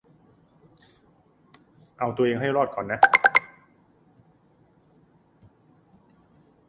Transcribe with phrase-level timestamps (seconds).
[1.99, 2.99] เอาตัวเองให้รอดก่อนนะ